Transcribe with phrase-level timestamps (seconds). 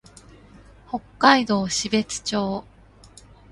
[0.89, 2.65] 北海道標津町